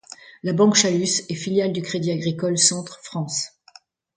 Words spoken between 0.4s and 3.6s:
La Banque Chalus est filiale du Crédit agricole Centre France.